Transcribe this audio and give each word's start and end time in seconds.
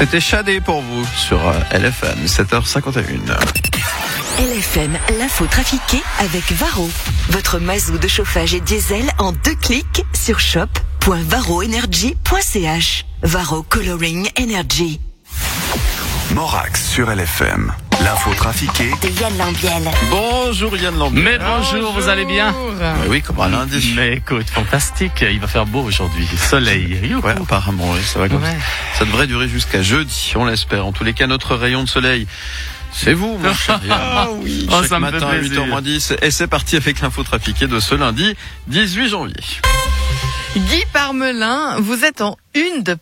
C'était 0.00 0.18
Chadé 0.18 0.60
pour 0.62 0.80
vous 0.80 1.04
sur 1.14 1.38
LFM 1.72 2.24
7h51. 2.24 3.36
LFM, 4.38 4.96
l'info 5.18 5.46
trafiquée 5.46 6.00
avec 6.20 6.50
Varro. 6.52 6.88
Votre 7.28 7.58
mazou 7.58 7.98
de 7.98 8.08
chauffage 8.08 8.54
et 8.54 8.60
diesel 8.60 9.10
en 9.18 9.32
deux 9.32 9.56
clics 9.56 10.02
sur 10.14 10.40
shop.varroenergy.ch. 10.40 13.04
Varro 13.22 13.62
Coloring 13.62 14.26
Energy. 14.40 15.00
Morax 16.32 16.82
sur 16.82 17.14
LFM. 17.14 17.70
L'info 18.04 18.32
trafiquée 18.34 18.90
De 19.02 19.08
Yann 19.20 19.36
Lambiel. 19.36 19.90
Bonjour 20.10 20.76
Yann 20.76 20.96
Lambert. 20.96 21.22
Mais 21.22 21.38
bonjour, 21.38 21.92
vous 21.92 22.08
allez 22.08 22.24
bien 22.24 22.52
Ouais, 22.52 23.08
Oui, 23.08 23.22
comme 23.22 23.40
un 23.40 23.48
lundi. 23.48 23.92
Mais 23.96 24.14
écoute, 24.14 24.48
fantastique, 24.48 25.12
il 25.30 25.38
va 25.40 25.46
faire 25.46 25.66
beau 25.66 25.82
aujourd'hui, 25.82 26.26
soleil. 26.36 27.14
Ouais, 27.22 27.32
apparemment, 27.32 27.90
oui, 27.92 28.00
ça 28.02 28.18
va 28.18 28.28
comme 28.28 28.42
Ouais. 28.42 28.50
ça. 28.94 28.98
Ça 29.00 29.04
devrait 29.04 29.26
durer 29.26 29.48
jusqu'à 29.48 29.82
jeudi, 29.82 30.32
on 30.36 30.44
l'espère. 30.44 30.86
En 30.86 30.92
tous 30.92 31.04
les 31.04 31.12
cas, 31.12 31.26
notre 31.26 31.54
rayon 31.56 31.82
de 31.84 31.88
soleil, 31.88 32.26
c'est 32.92 33.12
vous, 33.12 33.38
mon 33.38 33.54
cher 33.54 33.80
Yann. 33.84 33.98
Ah 34.00 34.28
oui. 34.32 34.66
Chaque 34.70 34.92
Oh, 34.92 34.98
matin 34.98 35.28
à 35.28 35.34
plaisir. 35.36 35.62
8h 35.62 35.68
moins 35.68 35.82
10. 35.82 36.14
Et 36.22 36.30
c'est 36.30 36.46
parti 36.48 36.76
avec 36.76 37.00
l'info 37.00 37.22
trafiquée 37.22 37.66
de 37.66 37.80
ce 37.80 37.94
lundi 37.94 38.34
18 38.68 39.08
janvier. 39.08 39.34
Guy 40.56 40.82
Parmelin, 40.92 41.76
vous 41.78 42.04
êtes 42.04 42.22
en 42.22 42.36
une 42.54 42.82
de 42.82 42.96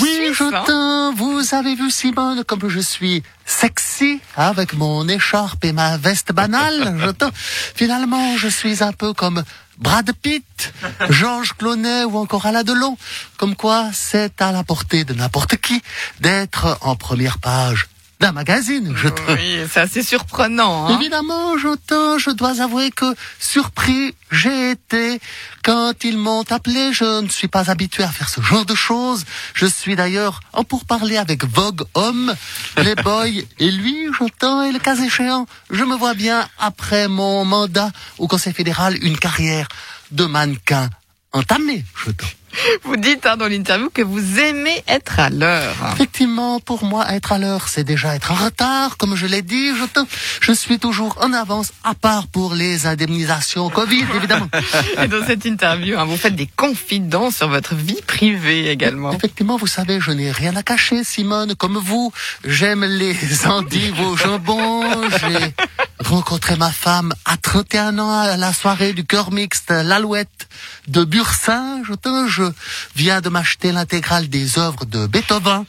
Oui, 0.00 0.30
je 0.32 0.44
hein 0.44 1.12
vous 1.16 1.54
avez 1.54 1.74
vu 1.74 1.90
Simone 1.90 2.44
comme 2.44 2.68
je 2.68 2.80
suis 2.80 3.22
sexy 3.44 4.20
avec 4.36 4.74
mon 4.74 5.08
écharpe 5.08 5.64
et 5.64 5.72
ma 5.72 5.96
veste 5.96 6.32
banale. 6.32 6.96
Je. 7.20 7.26
Finalement, 7.74 8.36
je 8.36 8.48
suis 8.48 8.82
un 8.82 8.92
peu 8.92 9.12
comme 9.12 9.42
Brad 9.78 10.10
Pitt, 10.12 10.72
Georges 11.10 11.54
Clooney 11.56 12.04
ou 12.04 12.16
encore 12.18 12.46
Alain 12.46 12.64
Delon. 12.64 12.96
Comme 13.36 13.54
quoi, 13.54 13.90
c'est 13.92 14.40
à 14.42 14.52
la 14.52 14.64
portée 14.64 15.04
de 15.04 15.14
n'importe 15.14 15.56
qui 15.56 15.82
d'être 16.20 16.78
en 16.80 16.96
première 16.96 17.38
page 17.38 17.88
d'un 18.20 18.32
magazine. 18.32 18.94
Je. 18.96 19.08
Oui, 19.28 19.66
c'est 19.70 19.80
assez 19.80 20.02
surprenant. 20.02 20.86
Hein 20.86 20.98
Évidemment, 20.98 21.56
je 21.56 21.74
t'in, 21.76 22.18
je 22.18 22.30
dois 22.30 22.60
avouer 22.60 22.90
que 22.90 23.14
surpris 23.38 24.14
j'ai 24.30 24.72
été 24.72 25.20
quand 25.62 26.04
ils 26.04 26.18
m'ont 26.18 26.44
appelé. 26.50 26.92
Je 26.92 27.20
ne 27.20 27.28
suis 27.28 27.48
pas 27.48 27.70
habitué 27.70 28.02
à 28.02 28.08
faire 28.08 28.28
ce 28.28 28.40
genre 28.40 28.66
de 28.66 28.74
choses. 28.74 29.24
Je 29.54 29.66
suis 29.66 29.96
d'ailleurs 29.96 30.40
en 30.52 30.64
pourparler 30.64 31.16
avec 31.16 31.44
Vogue 31.44 31.84
Homme, 31.94 32.34
Playboy 32.74 33.46
et 33.58 33.70
lui, 33.70 34.08
je 34.18 34.24
t'in, 34.38 34.64
et 34.64 34.72
le 34.72 34.78
cas 34.78 34.96
échéant, 34.96 35.46
je 35.70 35.84
me 35.84 35.96
vois 35.96 36.14
bien 36.14 36.48
après 36.58 37.08
mon 37.08 37.44
mandat 37.44 37.90
au 38.18 38.26
Conseil 38.26 38.52
fédéral 38.52 38.96
une 39.02 39.18
carrière 39.18 39.68
de 40.10 40.24
mannequin 40.24 40.90
entamée. 41.32 41.84
Je. 42.04 42.10
Vous 42.84 42.96
dites 42.96 43.26
hein, 43.26 43.36
dans 43.36 43.46
l'interview 43.48 43.90
que 43.92 44.02
vous 44.02 44.38
aimez 44.38 44.82
être 44.88 45.18
à 45.20 45.30
l'heure. 45.30 45.74
Effectivement, 45.92 46.60
pour 46.60 46.84
moi, 46.84 47.12
être 47.12 47.32
à 47.32 47.38
l'heure, 47.38 47.68
c'est 47.68 47.84
déjà 47.84 48.14
être 48.14 48.32
en 48.32 48.34
retard. 48.34 48.96
Comme 48.96 49.16
je 49.16 49.26
l'ai 49.26 49.42
dit, 49.42 49.68
je, 49.76 49.84
te- 49.84 50.06
je 50.40 50.52
suis 50.52 50.78
toujours 50.78 51.16
en 51.22 51.32
avance, 51.32 51.72
à 51.84 51.94
part 51.94 52.26
pour 52.26 52.54
les 52.54 52.86
indemnisations 52.86 53.68
Covid, 53.70 54.04
évidemment. 54.16 54.48
Et 55.02 55.08
dans 55.08 55.24
cette 55.26 55.44
interview, 55.44 55.98
hein, 55.98 56.04
vous 56.04 56.16
faites 56.16 56.36
des 56.36 56.48
confidences 56.56 57.36
sur 57.36 57.48
votre 57.48 57.74
vie 57.74 58.00
privée 58.06 58.70
également. 58.70 59.12
Effectivement, 59.12 59.56
vous 59.56 59.66
savez, 59.66 60.00
je 60.00 60.10
n'ai 60.10 60.30
rien 60.32 60.54
à 60.56 60.62
cacher, 60.62 61.04
Simone, 61.04 61.54
comme 61.54 61.78
vous. 61.78 62.12
J'aime 62.44 62.84
les 62.84 63.46
endives 63.46 64.00
au 64.00 64.16
jambon. 64.16 64.82
J'ai 65.10 65.54
rencontré 66.04 66.56
ma 66.56 66.70
femme 66.70 67.12
à 67.24 67.36
31 67.36 67.98
ans 67.98 68.10
à 68.20 68.36
la 68.36 68.52
soirée 68.52 68.92
du 68.92 69.04
cœur 69.04 69.30
mixte 69.32 69.70
L'Alouette 69.70 70.48
de 70.88 71.04
Bursin. 71.04 71.82
Je, 71.86 71.94
te- 71.94 72.26
je 72.28 72.44
viens 72.94 73.20
de 73.20 73.28
m'acheter 73.28 73.72
l'intégrale 73.72 74.28
des 74.28 74.58
œuvres 74.58 74.84
de 74.84 75.06
Beethoven. 75.06 75.64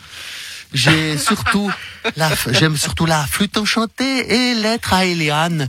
J'ai 0.73 1.17
surtout 1.29 1.71
la, 2.15 2.29
j'aime 2.51 2.77
surtout 2.77 3.07
la 3.07 3.25
flûte 3.25 3.57
enchantée 3.57 4.51
et 4.51 4.53
l'être 4.53 4.93
à 4.93 5.05
Eliane. 5.05 5.67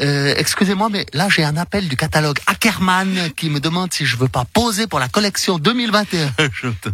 Euh, 0.00 0.34
excusez-moi, 0.36 0.88
mais 0.90 1.06
là 1.12 1.28
j'ai 1.28 1.44
un 1.44 1.56
appel 1.56 1.88
du 1.88 1.96
catalogue 1.96 2.38
Ackerman 2.46 3.30
qui 3.36 3.48
me 3.48 3.60
demande 3.60 3.92
si 3.92 4.06
je 4.06 4.16
veux 4.16 4.26
pas 4.28 4.44
poser 4.52 4.88
pour 4.88 4.98
la 4.98 5.08
collection 5.08 5.58
2021. 5.58 6.32
Je 6.62 6.68
te- 6.68 6.88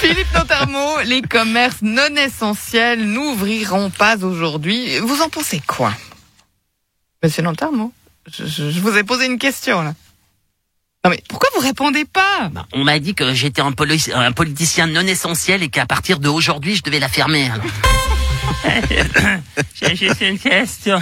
Philippe 0.00 0.32
Notarmo, 0.34 1.00
les 1.04 1.20
commerces 1.20 1.82
non 1.82 2.16
essentiels 2.16 3.04
n'ouvriront 3.04 3.90
pas 3.90 4.16
aujourd'hui. 4.24 4.98
Vous 5.00 5.20
en 5.20 5.28
pensez 5.28 5.60
quoi? 5.66 5.92
Monsieur 7.22 7.42
Notarmo, 7.42 7.92
je, 8.32 8.46
je- 8.46 8.70
je 8.70 8.80
vous 8.80 8.96
ai 8.96 9.04
posé 9.04 9.26
une 9.26 9.38
question 9.38 9.82
là. 9.82 9.92
Non 11.04 11.10
mais 11.10 11.22
pourquoi 11.28 11.48
vous 11.54 11.60
répondez 11.62 12.04
pas 12.04 12.50
Bah, 12.52 12.66
on 12.74 12.84
m'a 12.84 12.98
dit 12.98 13.14
que 13.14 13.32
j'étais 13.32 13.62
un, 13.62 13.72
poli- 13.72 14.12
un 14.14 14.32
politicien 14.32 14.86
non 14.86 15.00
essentiel 15.00 15.62
et 15.62 15.70
qu'à 15.70 15.86
partir 15.86 16.18
d'aujourd'hui, 16.18 16.76
je 16.76 16.82
devais 16.82 17.00
la 17.00 17.08
fermer. 17.08 17.48
alors. 17.50 17.64
J'ai 19.80 19.96
juste 19.96 20.20
une 20.20 20.38
question. 20.38 21.00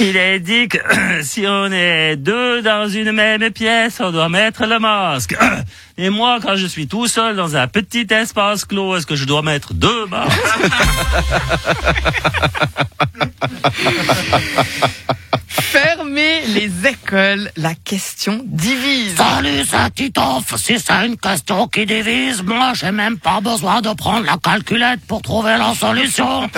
Il 0.00 0.16
est 0.16 0.40
dit 0.40 0.66
que 0.66 0.78
si 1.22 1.44
on 1.46 1.66
est 1.70 2.16
deux 2.16 2.62
dans 2.62 2.88
une 2.88 3.12
même 3.12 3.48
pièce, 3.52 3.98
on 4.00 4.10
doit 4.10 4.28
mettre 4.28 4.66
le 4.66 4.80
masque. 4.80 5.36
Et 5.98 6.10
moi, 6.10 6.40
quand 6.42 6.56
je 6.56 6.66
suis 6.66 6.88
tout 6.88 7.06
seul 7.06 7.36
dans 7.36 7.54
un 7.54 7.68
petit 7.68 8.08
espace 8.10 8.64
clos, 8.64 8.96
est-ce 8.96 9.06
que 9.06 9.14
je 9.14 9.24
dois 9.24 9.42
mettre 9.42 9.72
deux 9.72 10.06
masques? 10.06 10.36
Fermez 15.60 16.46
les 16.46 16.70
écoles, 16.88 17.50
la 17.56 17.74
question 17.74 18.40
divise. 18.44 19.16
Salut, 19.16 19.64
ça 19.64 19.90
Titoff, 19.90 20.54
si 20.56 20.78
c'est 20.78 21.06
une 21.06 21.16
question 21.16 21.68
qui 21.68 21.86
divise, 21.86 22.42
moi 22.42 22.72
j'ai 22.74 22.92
même 22.92 23.18
pas 23.18 23.40
besoin 23.40 23.80
de 23.80 23.92
prendre 23.94 24.24
la 24.26 24.36
calculette 24.36 25.00
pour 25.06 25.22
trouver 25.22 25.56
la 25.58 25.74
solution. 25.74 26.48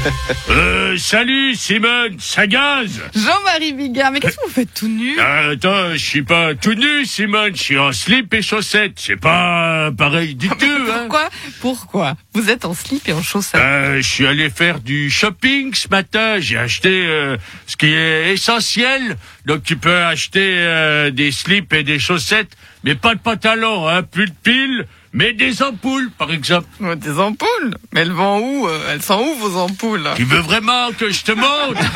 Euh, 0.48 0.96
salut 0.96 1.54
Simone, 1.54 2.16
ça 2.18 2.46
gaz 2.46 3.00
Jean-Marie 3.14 3.72
Bigard, 3.72 4.10
mais 4.10 4.18
qu'est-ce 4.20 4.36
que 4.36 4.44
vous 4.46 4.52
faites 4.52 4.72
tout 4.74 4.88
nu? 4.88 5.16
Euh, 5.20 5.52
Attends, 5.52 5.92
je 5.92 5.98
suis 6.04 6.22
pas 6.22 6.54
tout 6.56 6.74
nu, 6.74 7.04
Simone, 7.04 7.54
je 7.54 7.62
suis 7.62 7.78
en 7.78 7.92
slip 7.92 8.34
et 8.34 8.42
chaussettes. 8.42 8.94
C'est 8.96 9.16
pas 9.20 9.92
pareil 9.96 10.34
du 10.34 10.48
tout, 10.48 10.56
hein 10.60 11.06
Pourquoi? 11.06 11.28
Pourquoi? 11.60 12.16
Vous 12.34 12.50
êtes 12.50 12.64
en 12.64 12.74
slip 12.74 13.08
et 13.08 13.12
en 13.12 13.22
chaussettes. 13.22 13.60
Euh, 13.60 13.96
je 13.98 14.08
suis 14.08 14.26
allé 14.26 14.50
faire 14.50 14.80
du 14.80 15.08
shopping 15.10 15.72
ce 15.74 15.88
matin. 15.88 16.40
J'ai 16.40 16.58
acheté 16.58 17.06
euh, 17.06 17.36
ce 17.68 17.76
qui 17.76 17.86
est 17.86 18.32
essentiel. 18.32 19.16
Donc 19.46 19.62
tu 19.62 19.76
peux 19.76 19.96
acheter 19.96 20.56
euh, 20.58 21.10
des 21.10 21.30
slips 21.30 21.72
et 21.72 21.84
des 21.84 21.98
chaussettes, 22.00 22.56
mais 22.82 22.96
pas 22.96 23.14
de 23.14 23.20
pantalon, 23.20 23.88
hein, 23.88 24.02
plus 24.02 24.26
de 24.26 24.34
piles, 24.42 24.86
mais 25.12 25.32
des 25.32 25.62
ampoules, 25.62 26.10
par 26.16 26.30
exemple. 26.32 26.68
Des 26.96 27.18
ampoules 27.18 27.74
Mais 27.92 28.02
elles 28.02 28.12
vont 28.12 28.38
où 28.38 28.68
euh, 28.68 28.92
Elles 28.92 29.02
sont 29.02 29.20
où 29.20 29.34
vos 29.36 29.56
ampoules? 29.58 30.08
Tu 30.16 30.24
veux 30.24 30.38
vraiment 30.40 30.92
que 30.92 31.10
je 31.10 31.24
te 31.24 31.32
montre? 31.32 31.80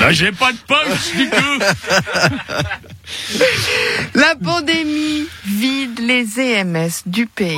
Ben, 0.00 0.10
j'ai 0.10 0.32
pas 0.32 0.50
de 0.52 0.58
poche 0.66 1.12
du 1.16 1.30
tout. 1.30 1.58
La 4.14 4.34
pandémie 4.36 5.26
vide 5.44 5.98
les 6.00 6.40
EMS 6.40 6.90
du 7.06 7.26
pays. 7.26 7.56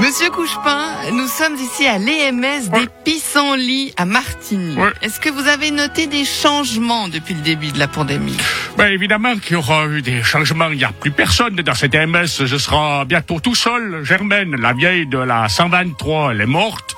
Monsieur 0.00 0.30
Couchepin, 0.30 1.12
nous 1.12 1.26
sommes 1.26 1.56
ici 1.56 1.86
à 1.86 1.98
l'EMS 1.98 2.70
des 2.72 2.88
Pissenlits 3.04 3.92
à 3.98 4.06
Martigny. 4.06 4.74
Ouais. 4.74 4.92
Est-ce 5.02 5.20
que 5.20 5.28
vous 5.28 5.46
avez 5.46 5.70
noté 5.70 6.06
des 6.06 6.24
changements 6.24 7.08
depuis 7.08 7.34
le 7.34 7.42
début 7.42 7.70
de 7.70 7.78
la 7.78 7.86
pandémie? 7.86 8.38
Ben 8.78 8.86
évidemment 8.86 9.36
qu'il 9.36 9.52
y 9.52 9.56
aura 9.56 9.86
eu 9.88 10.00
des 10.00 10.22
changements. 10.22 10.68
Il 10.70 10.78
n'y 10.78 10.84
a 10.84 10.92
plus 10.92 11.10
personne 11.10 11.54
dans 11.56 11.74
cette 11.74 11.94
MS. 11.94 12.46
Je 12.46 12.56
serai 12.56 13.04
bientôt 13.04 13.40
tout 13.40 13.54
seul. 13.54 14.02
Germaine, 14.02 14.56
la 14.56 14.72
vieille 14.72 15.06
de 15.06 15.18
la 15.18 15.50
123, 15.50 16.32
elle 16.32 16.40
est 16.40 16.46
morte. 16.46 16.96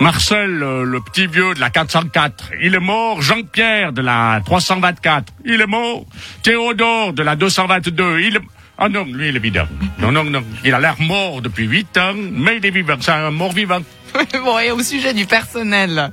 Marcel, 0.00 0.58
le 0.58 1.00
petit 1.00 1.26
vieux 1.26 1.54
de 1.54 1.60
la 1.60 1.70
404, 1.70 2.50
il 2.60 2.74
est 2.74 2.80
mort. 2.80 3.22
Jean-Pierre 3.22 3.94
de 3.94 4.02
la 4.02 4.42
324, 4.44 5.32
il 5.46 5.58
est 5.58 5.66
mort. 5.66 6.04
Théodore 6.42 7.14
de 7.14 7.22
la 7.22 7.34
222, 7.34 8.20
il 8.20 8.36
est... 8.36 8.40
Ah 8.78 8.88
non, 8.88 9.04
lui, 9.04 9.28
il 9.28 9.36
est 9.36 9.40
vivant. 9.40 9.68
Non, 9.98 10.10
non, 10.12 10.24
non. 10.24 10.42
Il 10.64 10.74
a 10.74 10.80
l'air 10.80 10.96
mort 11.00 11.42
depuis 11.42 11.66
huit 11.66 11.96
ans, 11.98 12.14
mais 12.14 12.56
il 12.56 12.66
est 12.66 12.70
vivant. 12.70 12.96
C'est 13.00 13.12
un 13.12 13.30
mort 13.30 13.52
vivant. 13.52 13.80
Bon, 14.44 14.58
et 14.58 14.70
au 14.70 14.82
sujet 14.82 15.14
du 15.14 15.24
personnel 15.24 16.12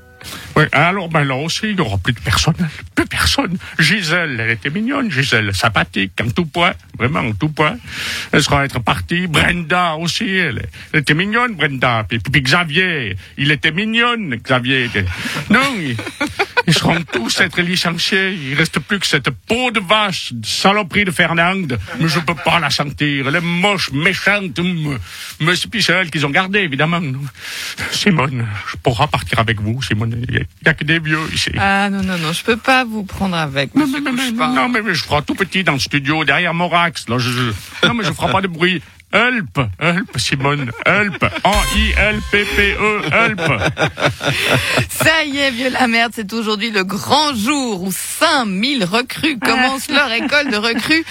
Oui, 0.55 0.63
alors 0.71 1.09
ben 1.09 1.23
là 1.23 1.35
aussi, 1.35 1.67
il 1.69 1.75
n'y 1.75 1.81
aura 1.81 1.97
plus 1.97 2.13
de 2.13 2.19
personnel. 2.19 2.69
Plus 2.95 3.05
personne. 3.05 3.57
Gisèle, 3.77 4.39
elle 4.39 4.51
était 4.51 4.69
mignonne, 4.69 5.11
Gisèle, 5.11 5.53
sympathique, 5.53 6.13
en 6.21 6.29
tout 6.29 6.45
point, 6.45 6.73
vraiment 6.97 7.19
en 7.19 7.33
tout 7.33 7.49
point. 7.49 7.77
Elle 8.31 8.41
sera 8.43 8.63
être 8.63 8.79
partie. 8.79 9.27
Brenda 9.27 9.95
aussi, 9.95 10.29
elle, 10.29 10.67
elle 10.93 10.99
était 11.01 11.13
mignonne, 11.13 11.55
Brenda. 11.55 12.05
Puis, 12.07 12.19
puis 12.19 12.41
Xavier, 12.41 13.17
il 13.37 13.51
était 13.51 13.71
mignonne, 13.71 14.35
Xavier. 14.35 14.89
Non, 15.49 15.59
il, 15.77 15.97
Ils 16.73 16.73
seront 16.75 17.01
tous 17.01 17.39
être 17.41 17.61
licenciés. 17.61 18.31
Il 18.33 18.53
reste 18.55 18.79
plus 18.79 18.99
que 18.99 19.07
cette 19.07 19.29
peau 19.31 19.71
de 19.71 19.79
vache, 19.79 20.33
de 20.33 20.45
saloperie 20.45 21.03
de 21.05 21.11
Fernande. 21.11 21.79
Mais 21.99 22.07
je 22.07 22.19
peux 22.19 22.35
pas 22.35 22.59
la 22.59 22.69
sentir. 22.69 23.27
Elle 23.27 23.35
est 23.35 23.41
moche, 23.41 23.91
méchante. 23.91 24.59
Mais 25.39 25.55
c'est 25.55 25.81
celle 25.81 26.11
qu'ils 26.11 26.25
ont 26.25 26.29
gardée, 26.29 26.59
évidemment. 26.59 27.01
Simone, 27.91 28.45
je 28.67 28.75
pourrai 28.77 29.07
partir 29.07 29.39
avec 29.39 29.59
vous, 29.59 29.81
Simone. 29.81 30.23
Il 30.29 30.35
y 30.35 30.69
a- 30.69 30.73
que 30.73 30.83
des 30.83 30.99
vieux 30.99 31.19
ici. 31.33 31.49
Ah 31.57 31.89
non, 31.89 32.03
non, 32.03 32.17
non, 32.17 32.31
je 32.31 32.43
peux 32.43 32.55
pas 32.57 32.83
vous 32.85 33.03
prendre 33.03 33.35
avec, 33.35 33.73
Mais, 33.75 33.85
mais, 33.85 33.99
mais, 34.11 34.31
non, 34.31 34.69
mais, 34.69 34.81
mais 34.81 34.93
je 34.93 35.03
ferai 35.03 35.21
tout 35.23 35.33
petit 35.35 35.63
dans 35.63 35.73
le 35.73 35.79
studio, 35.79 36.23
derrière 36.23 36.53
Morax. 36.53 37.09
Là, 37.09 37.17
je, 37.17 37.29
je- 37.31 37.87
non, 37.87 37.93
mais 37.95 38.03
je 38.03 38.11
ferai 38.13 38.31
pas 38.31 38.41
de 38.41 38.47
bruit. 38.47 38.81
Help, 39.11 39.59
help, 39.79 40.19
Simone, 40.19 40.71
help. 40.85 41.23
A-I-L-P-P-E, 41.43 43.01
help. 43.11 43.41
Ça 44.89 45.23
y 45.25 45.37
est, 45.39 45.49
vieux 45.49 45.71
la 45.71 45.87
merde, 45.87 46.11
c'est 46.15 46.31
aujourd'hui 46.31 46.69
le 46.69 46.83
grand 46.83 47.33
jour 47.33 47.81
où 47.81 47.91
5000 47.91 48.83
recrues 48.83 49.39
commencent 49.39 49.89
leur 49.89 50.11
école 50.11 50.51
de 50.51 50.57
recrues 50.57 51.03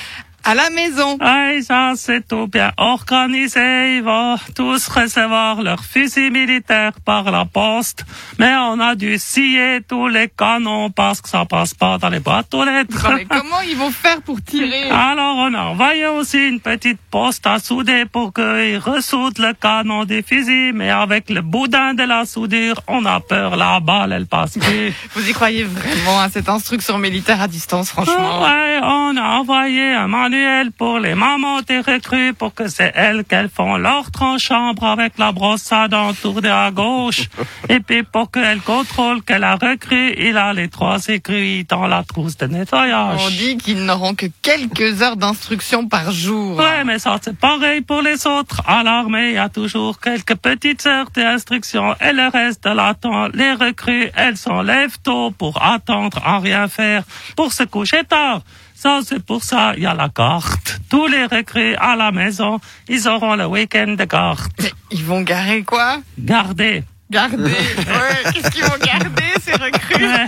à 0.45 0.55
la 0.55 0.71
maison. 0.71 1.19
Hey, 1.21 1.63
ça 1.63 1.93
c'est 1.97 2.27
tout 2.27 2.47
bien 2.47 2.73
organisé. 2.77 3.97
Ils 3.97 4.03
vont 4.03 4.37
tous 4.55 4.89
recevoir 4.89 5.63
leur 5.63 5.85
fusil 5.85 6.31
militaire 6.31 6.93
par 7.05 7.31
la 7.31 7.45
poste. 7.45 8.05
Mais 8.39 8.55
on 8.57 8.81
a 8.81 8.95
dû 8.95 9.19
scier 9.19 9.81
tous 9.87 10.09
les 10.09 10.29
canons 10.29 10.91
parce 10.91 11.21
que 11.21 11.29
ça 11.29 11.45
passe 11.45 11.75
pas 11.75 11.99
dans 11.99 12.09
les 12.09 12.21
boîtes 12.21 12.53
aux 12.55 12.65
lettres. 12.65 13.09
Non, 13.09 13.17
mais 13.17 13.25
comment 13.25 13.61
ils 13.61 13.77
vont 13.77 13.91
faire 13.91 14.23
pour 14.23 14.43
tirer 14.43 14.91
Alors 14.91 15.37
on 15.37 15.55
a 15.55 15.63
envoyé 15.65 16.07
aussi 16.07 16.49
une 16.49 16.61
petite 16.61 17.01
poste 17.11 17.47
à 17.47 17.59
souder 17.59 18.05
pour 18.07 18.33
qu'ils 18.33 18.79
ressoudent 18.79 19.39
le 19.39 19.53
canon 19.55 20.05
des 20.05 20.23
fusils. 20.23 20.73
Mais 20.75 20.91
avec 20.91 21.31
le 21.31 21.43
boudin 21.43 21.95
de 21.95 22.05
la 22.05 22.25
soudure, 22.25 22.81
on 22.89 23.05
a 23.05 23.21
peur 23.21 23.57
la 23.57 23.81
balle 23.81 24.13
elle 24.13 24.27
passe 24.27 24.59
plus. 24.59 24.93
Vous 25.15 25.29
y 25.29 25.33
croyez 25.33 25.65
vraiment 25.65 26.21
à 26.21 26.29
cette 26.29 26.49
instruction 26.49 26.99
militaire 26.99 27.41
à 27.41 27.49
distance, 27.49 27.91
franchement 27.91 28.43
Ouais, 28.43 28.81
on 28.83 29.17
a 29.17 29.39
envoyé 29.39 29.93
un 29.95 30.09
manuel 30.39 30.73
pour 30.73 30.99
les 30.99 31.15
mamans 31.15 31.63
des 31.63 31.81
recrues 31.81 32.33
pour 32.33 32.55
que 32.55 32.69
c'est 32.69 32.93
elles 32.95 33.25
qu'elles 33.25 33.49
font 33.49 33.77
l'ordre 33.77 34.23
en 34.23 34.39
chambre 34.39 34.85
avec 34.85 35.19
la 35.19 35.33
brosse 35.33 35.73
à 35.73 35.89
dents 35.89 36.13
tournée 36.15 36.49
à 36.49 36.71
gauche. 36.71 37.29
Et 37.69 37.81
puis 37.81 38.03
pour 38.03 38.31
qu'elles 38.31 38.61
contrôlent 38.61 39.23
que 39.23 39.33
la 39.33 39.57
recrue, 39.57 40.15
il 40.19 40.37
a 40.37 40.53
les 40.53 40.69
trois 40.69 41.07
aiguilles 41.09 41.65
dans 41.65 41.87
la 41.87 42.03
trousse 42.05 42.37
de 42.37 42.47
nettoyage. 42.47 43.21
On 43.25 43.31
dit 43.31 43.57
qu'ils 43.57 43.85
n'auront 43.85 44.15
que 44.15 44.27
quelques 44.43 45.03
heures 45.03 45.17
d'instruction 45.17 45.89
par 45.89 46.11
jour. 46.13 46.57
Ouais, 46.57 46.85
mais 46.85 46.99
ça 46.99 47.19
c'est 47.23 47.37
pareil 47.37 47.81
pour 47.81 48.03
les 48.03 48.27
autres. 48.27 48.63
À 48.67 48.83
l'armée, 48.83 49.31
il 49.31 49.35
y 49.35 49.39
a 49.39 49.49
toujours 49.49 50.01
quelques 50.01 50.37
petites 50.37 50.87
heures 50.87 51.11
d'instruction 51.15 51.95
et 52.01 52.13
le 52.13 52.29
reste 52.29 52.65
de 52.65 52.71
la 52.71 52.95
temps, 52.95 53.29
les 53.35 53.53
recrues, 53.53 54.11
elles 54.15 54.37
s'enlèvent 54.37 54.99
tôt 55.03 55.31
pour 55.31 55.63
attendre 55.63 56.19
à 56.25 56.39
rien 56.39 56.69
faire, 56.69 57.03
pour 57.37 57.53
se 57.53 57.65
coucher 57.65 58.05
tard. 58.09 58.43
Ça, 58.81 59.01
c'est 59.05 59.19
pour 59.25 59.43
ça, 59.43 59.73
il 59.77 59.83
y 59.83 59.87
a 59.87 59.93
la 59.95 60.09
carte. 60.09 60.79
Tous 60.89 61.09
les 61.09 61.25
recrues 61.27 61.75
à 61.81 61.97
la 61.97 62.13
maison, 62.13 62.61
ils 62.89 63.09
auront 63.09 63.35
le 63.35 63.45
week-end 63.47 63.97
de 63.99 64.05
carte. 64.05 64.53
Mais 64.63 64.71
Ils 64.93 65.05
vont 65.05 65.23
garer 65.23 65.65
quoi? 65.65 65.97
Gardez. 66.17 66.85
Garder. 67.11 67.51
Ouais, 67.77 68.33
qu'est-ce 68.33 68.51
qu'ils 68.53 68.63
vont 68.63 68.79
garder, 68.85 69.25
ces 69.43 69.53
recrues? 69.55 70.05
Ouais. 70.07 70.27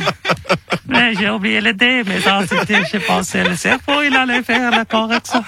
Mais 0.90 1.14
j'ai 1.14 1.30
oublié 1.30 1.60
le 1.60 1.72
dé, 1.72 2.02
mais 2.04 2.20
ça, 2.20 2.40
c'était, 2.46 2.82
j'ai 2.90 2.98
pensé, 2.98 3.44
le 3.44 3.54
cerveau, 3.54 4.02
il 4.02 4.14
allait 4.14 4.42
faire 4.42 4.70
la 4.70 4.84
correction. 4.84 5.42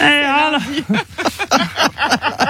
Et 0.00 0.04
alors, 0.04 0.60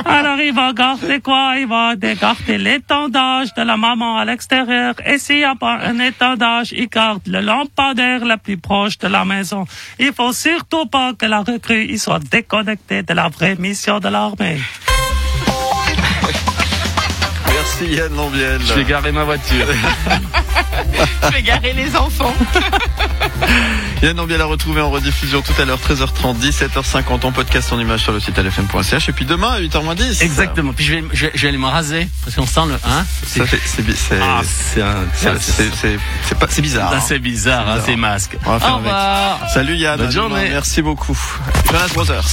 alors, 0.07 0.41
il 0.41 0.53
va 0.55 0.73
garder 0.73 1.21
quoi? 1.21 1.55
Il 1.59 1.67
va 1.67 1.95
garder 1.97 2.59
l'étendage 2.59 3.53
de 3.55 3.63
la 3.63 3.77
maman 3.77 4.17
à 4.17 4.25
l'extérieur. 4.25 4.95
Et 5.05 5.19
s'il 5.19 5.37
n'y 5.37 5.45
a 5.45 5.55
pas 5.55 5.79
un 5.83 5.99
étendage, 5.99 6.73
il 6.73 6.89
garde 6.89 7.23
le 7.27 7.41
lampadaire 7.41 8.25
le 8.25 8.37
plus 8.37 8.57
proche 8.57 8.99
de 8.99 9.09
la 9.09 9.25
maison. 9.25 9.67
Il 9.99 10.13
faut 10.13 10.33
surtout 10.33 10.87
pas 10.87 11.13
que 11.13 11.27
la 11.27 11.41
recrue, 11.41 11.85
il 11.85 11.99
soit 11.99 12.21
déconnecté 12.31 13.03
de 13.03 13.15
la 13.15 13.29
vraie 13.29 13.57
mission 13.57 14.01
de 14.01 14.09
l'armée. 14.09 14.59
Merci 17.81 17.95
Yann 17.97 18.15
Lambiel. 18.15 18.61
Je 18.67 18.73
vais 18.75 18.85
garer 18.85 19.11
ma 19.13 19.25
voiture. 19.25 19.67
Je 21.23 21.29
vais 21.31 21.43
garer 21.43 21.73
les 21.73 21.97
enfants. 21.97 22.35
Yann 24.03 24.17
Lambiel 24.17 24.41
à 24.41 24.45
retrouver 24.45 24.81
en 24.83 24.91
rediffusion 24.91 25.41
tout 25.41 25.53
à 25.61 25.65
l'heure 25.65 25.79
13h30, 25.79 26.37
17h50 26.41 27.25
en 27.27 27.33
podcast 27.33 27.73
en 27.73 27.79
image 27.81 28.01
sur 28.03 28.13
le 28.13 28.21
site 28.21 28.39
lfm.ch 28.39 29.09
et 29.09 29.13
puis 29.13 29.25
demain 29.25 29.53
à 29.53 29.61
8h10. 29.61 30.23
Exactement. 30.23 30.73
Puis 30.75 30.85
je 30.85 30.95
vais, 30.97 31.05
je 31.13 31.27
vais, 31.27 31.33
je 31.35 31.43
vais 31.43 31.49
aller 31.49 31.59
me 31.59 31.67
raser 31.67 32.09
parce 32.25 32.37
qu'on 32.37 32.47
sent 32.47 32.67
le 32.69 32.75
hein. 32.75 33.05
C'est 33.27 33.41
Ah, 34.21 34.41
c'est 34.45 34.83
un- 34.83 35.05
c'est- 35.15 35.39
c'est- 35.41 35.71
c'est- 35.75 35.99
c'est 36.29 36.39
pas- 36.39 36.47
c'est 36.51 36.63
bizarre. 36.63 36.91
Ah, 36.93 36.97
hein. 36.97 37.03
c'est 37.07 37.19
bizarre, 37.19 37.69
hein, 37.69 37.81
ces 37.85 37.97
masques. 37.97 38.37
On 38.45 38.51
va 38.53 38.61
faire 38.61 38.69
Au 38.69 38.75
avec. 38.75 38.87
revoir. 38.87 39.41
Salut 39.55 39.77
Yann. 39.77 39.97
Bonne 39.97 40.07
à 40.07 40.11
demain. 40.11 40.23
journée. 40.29 40.49
Merci 40.51 40.83
beaucoup. 40.83 41.19
Jonas 41.67 41.89
Brothers. 41.95 42.29